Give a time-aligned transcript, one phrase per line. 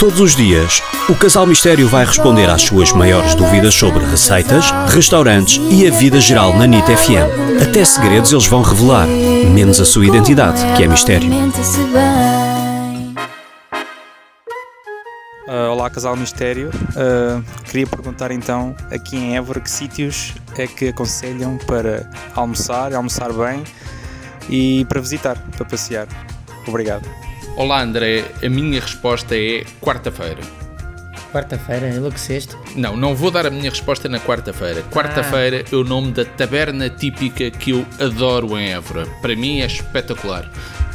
[0.00, 0.80] Todos os dias,
[1.10, 6.18] o Casal Mistério vai responder às suas maiores dúvidas sobre receitas, restaurantes e a vida
[6.18, 7.60] geral na NIT FM.
[7.68, 11.30] Até segredos eles vão revelar, menos a sua identidade, que é mistério.
[15.46, 16.70] Uh, olá, Casal Mistério.
[16.70, 23.34] Uh, queria perguntar então, aqui em Évora, que sítios é que aconselham para almoçar, almoçar
[23.34, 23.62] bem
[24.48, 26.08] e para visitar, para passear?
[26.66, 27.06] Obrigado.
[27.56, 30.40] Olá André, a minha resposta é quarta-feira.
[31.32, 32.56] Quarta-feira, enlouqueceste?
[32.74, 34.82] Não, não vou dar a minha resposta na quarta-feira.
[34.90, 35.68] Quarta-feira ah.
[35.70, 39.06] é o nome da taberna típica que eu adoro em Évora.
[39.20, 40.50] Para mim é espetacular.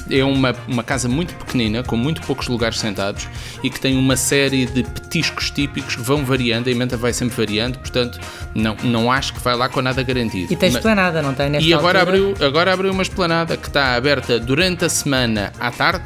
[0.09, 3.27] É uma, uma casa muito pequenina, com muito poucos lugares sentados
[3.63, 7.35] e que tem uma série de petiscos típicos que vão variando, a emenda vai sempre
[7.35, 8.19] variando, portanto,
[8.53, 10.53] não, não acho que vai lá com nada garantido.
[10.53, 11.59] E tem esplanada, não tem?
[11.59, 16.03] e agora abriu, agora abriu uma esplanada que está aberta durante a semana à tarde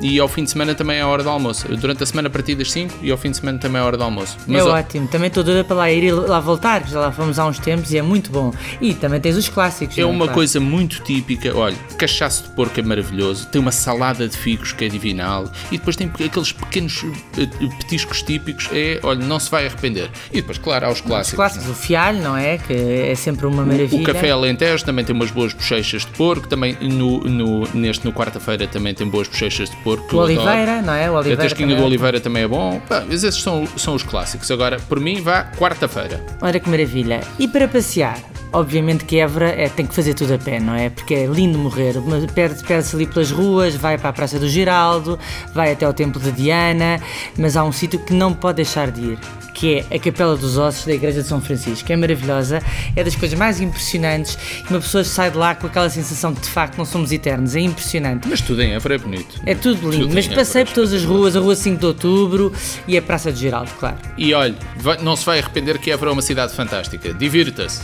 [0.00, 1.66] e ao fim de semana também é a hora do almoço.
[1.76, 3.86] Durante a semana a partir das 5 e ao fim de semana também é a
[3.86, 4.36] hora do almoço.
[4.46, 7.38] Mas, é ótimo, também estou doida para lá ir e lá voltar, já lá fomos
[7.38, 8.52] há uns tempos e é muito bom.
[8.80, 9.96] E também tens os clássicos.
[9.98, 10.34] É não, uma claro.
[10.34, 14.84] coisa muito típica, olha, cachaço de porco é maravilhoso, tem uma salada de figos que
[14.84, 17.04] é divinal e depois tem aqueles pequenos
[17.38, 17.46] eh,
[17.78, 20.10] petiscos típicos, é, olha, não se vai arrepender.
[20.30, 21.28] E depois, claro, há os clássicos.
[21.32, 21.72] Os clássicos, não?
[21.72, 22.58] o fialho, não é?
[22.58, 23.98] Que é sempre uma maravilha.
[23.98, 28.04] O, o café Alentejo também tem umas boas bochechas de porco, também no, no, neste
[28.04, 30.16] no quarta-feira também tem boas bochechas de porco.
[30.16, 31.08] O Oliveira não é?
[31.08, 31.44] O Oliveira.
[31.44, 32.56] A Tasquinha do Oliveira também é bom.
[32.56, 34.50] Bom, esses são, são os clássicos.
[34.50, 36.20] Agora, por mim, vá quarta-feira.
[36.42, 37.20] Olha que maravilha.
[37.38, 38.18] E para passear?
[38.52, 40.88] Obviamente que Évora é, tem que fazer tudo a pé, não é?
[40.88, 41.94] Porque é lindo morrer.
[42.34, 45.18] Perde-se perde ali pelas ruas, vai para a Praça do Giraldo,
[45.54, 47.00] vai até ao Templo de Diana,
[47.36, 49.18] mas há um sítio que não pode deixar de ir,
[49.56, 51.90] que é a Capela dos Ossos da Igreja de São Francisco.
[51.90, 52.62] É maravilhosa,
[52.94, 56.40] é das coisas mais impressionantes e uma pessoa sai de lá com aquela sensação de
[56.40, 57.56] de facto não somos eternos.
[57.56, 58.28] É impressionante.
[58.28, 59.40] Mas tudo em Évora é bonito.
[59.46, 62.52] É tudo lindo, tudo mas passei por todas as ruas, a Rua 5 de Outubro
[62.86, 63.96] e a Praça do Giraldo, claro.
[64.18, 64.54] E olhe,
[65.02, 67.14] não se vai arrepender que Évora é uma cidade fantástica.
[67.14, 67.80] Divirta-se.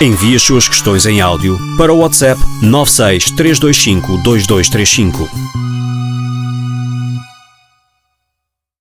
[0.00, 5.65] Envie as suas questões em áudio para o WhatsApp 96 325 2235.